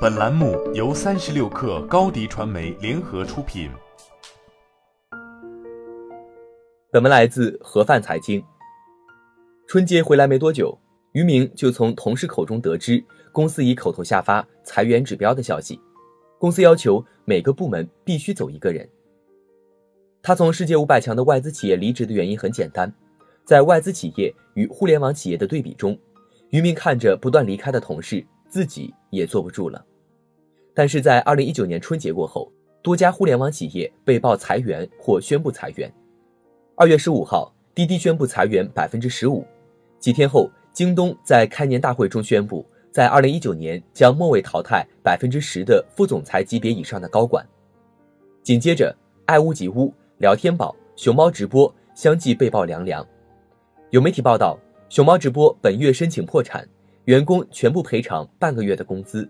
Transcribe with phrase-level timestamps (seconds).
[0.00, 3.68] 本栏目由三十六氪高低传媒联合出品。
[6.92, 8.40] 本文来自盒饭财经。
[9.66, 10.78] 春节回来没多久，
[11.14, 15.80] 于明就从同事口中得知公司已口头下发裁员指标的消息。
[16.38, 18.88] 公司要求每个部门必须走一个人。
[20.22, 22.92] 他从世界五百强的外资企业离职的原因很简单，
[23.44, 25.98] 在外资企业与互联网企业的对比中，
[26.50, 28.24] 于明看着不断离开的同事。
[28.48, 29.84] 自己也坐不住了，
[30.74, 32.50] 但是在二零一九年春节过后，
[32.82, 35.92] 多家互联网企业被曝裁员或宣布裁员。
[36.74, 39.44] 二月十五号，滴滴宣布裁员百分之十五。
[39.98, 47.46] 几天后，京东在开年大会中宣布，在二零一九年将末位淘汰百分之十的副总裁级别以上的高管。
[48.42, 48.96] 紧接着，
[49.26, 53.06] 爱屋及乌、聊天宝、熊猫直播相继被曝凉凉。
[53.90, 56.66] 有媒体报道，熊猫直播本月申请破产。
[57.08, 59.26] 员工全部赔偿半个月的工资，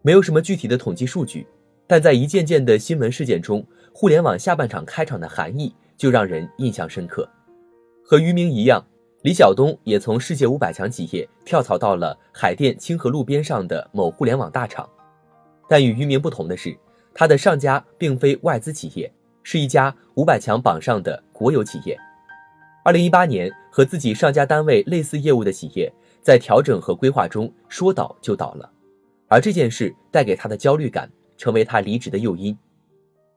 [0.00, 1.46] 没有什么具体的统计数据，
[1.86, 7.28] 但在一件件的新闻事件中，互联网下半场开场的含义就让人印象深刻。
[8.02, 8.82] 和于明一样，
[9.24, 14.88] 李晓东也从世界五百强企业跳槽到了海淀清河路边上的某互联网大厂，
[15.68, 16.74] 但与于明不同的是，
[17.12, 21.94] 他的上家并非外资企业，是一家五百强榜上的国有企业。
[22.86, 25.92] 二零一八年，和自己上家单位类似业务的企业。
[26.28, 28.70] 在调整和规划中，说倒就倒了，
[29.28, 32.54] 而这件事带给他的焦虑感，成为他离职的诱因。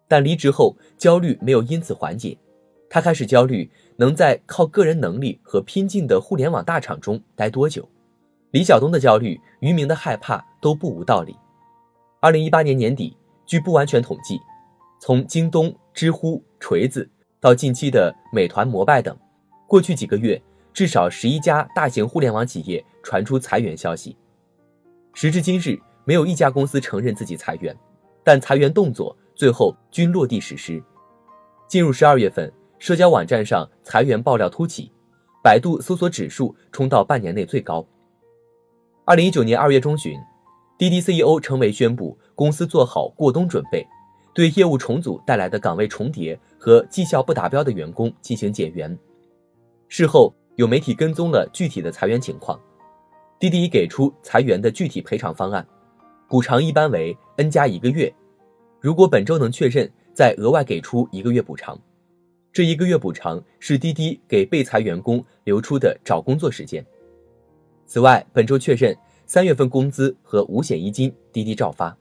[0.10, 2.38] 但离职后，焦虑没有因此缓解，
[2.90, 7.88] 他开始焦虑能在靠个人能力和拼劲的互联网大厂中待多久。
[8.52, 11.34] 李晓东的焦虑，于明的害怕都不无道理。
[12.20, 14.38] 二零一八年年底，据不完全统计，
[15.00, 19.18] 从京东、知乎、锤子到近期的美团、摩拜等，
[19.66, 20.42] 过去几个月。
[20.74, 24.16] 至少十一家大型互联网企业传出裁员消息。
[25.14, 27.78] 时至今日，没有一家公司承认自己裁员，
[28.24, 30.82] 但裁员动作最后均落地实施。
[31.68, 34.90] 进入十二月份，社交网站上裁员爆料突起，
[35.44, 37.86] 百度搜索指数冲到半年内最高。
[39.04, 40.18] 二零一九年二月中旬，
[40.78, 43.86] 滴滴 CEO 程维宣布，公司做好过冬准备，
[44.34, 48.98] 对业务重组带来的岗位重叠和绩效不达标的员工进行减员。
[49.90, 50.34] 事后。
[50.62, 52.60] 有媒体跟踪了具体的裁员情况，
[53.40, 55.68] 滴滴给出裁员的具体赔偿方案，
[56.30, 58.14] 补偿一般为 N 加一个月，
[58.80, 61.76] 如果本周能确认，再额外给出一个月补偿。
[62.54, 66.86] 这一个月补偿是滴滴给被裁员工留出的找工作时间。
[67.88, 68.96] 此外，本周确认
[69.26, 71.98] 三月份工资和五险一金，滴滴照发。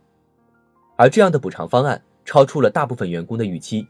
[0.97, 3.87] 而这样的补偿方案超出了大部分员工的预期，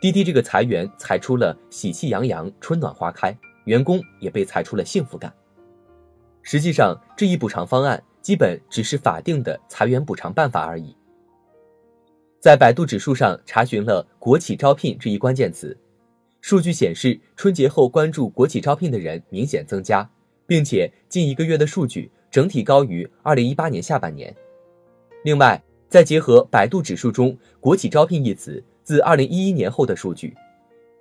[0.00, 3.36] 滴滴这个裁员裁出了喜气洋洋，春暖花开。
[3.64, 5.32] 员工也被裁出了幸福感。
[6.42, 10.94] 实际上，这一补偿方案基本只是法定的裁员补偿办法而已。
[12.38, 15.74] 在百度指数上查询了“国企招聘”这一关键词，
[16.42, 20.06] 数据显示，春节后关注国企招聘的人明显增加，
[20.46, 24.34] 并且近一个月的数据整体高于2018年下半年。
[25.24, 30.36] 另外，再结合百度指数中“国企招聘”一词自2011年后的数据。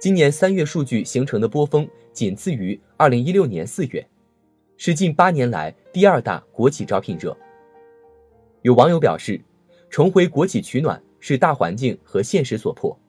[0.03, 4.06] 今年三月数据形成的波峰仅次于二零一六年四月，
[4.75, 7.34] 是近八年来第二大国企招聘热。
[8.64, 9.40] 有网友表示，
[9.90, 13.00] 重回国企取暖是大环境和现实所迫，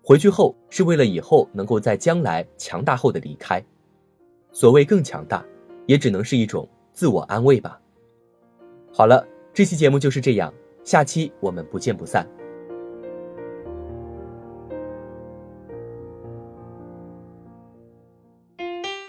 [0.00, 3.60] 回去后是为了以后能够在将来强大后的离开。
[4.52, 5.44] 所谓更强大，
[5.86, 7.80] 也只能是一种自我安慰吧。
[8.92, 10.54] 好了，这期节目就是这样，
[10.84, 12.24] 下期我们不见不散。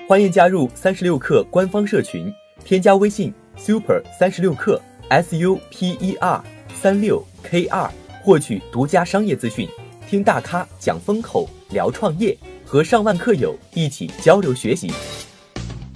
[0.08, 2.32] 欢迎加入三十六氪官方社群，
[2.64, 4.80] 添加微信 super 三十六氪
[5.10, 6.44] s u p e r
[6.76, 9.68] 三六 k 二，获取独家商业资讯，
[10.08, 14.94] 听大咖讲风口，聊创业，和上万客友一起交流学习。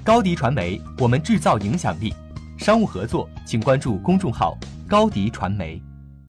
[0.04, 2.12] 高迪传媒，我们制造影响力。
[2.58, 5.80] 商务合作，请关注公众号高迪传媒。